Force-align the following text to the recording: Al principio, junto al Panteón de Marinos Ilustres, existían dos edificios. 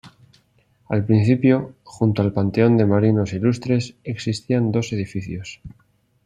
Al 0.89 1.05
principio, 1.05 1.75
junto 1.83 2.23
al 2.23 2.33
Panteón 2.33 2.75
de 2.75 2.87
Marinos 2.87 3.33
Ilustres, 3.33 3.93
existían 4.03 4.71
dos 4.71 4.91
edificios. 4.93 5.61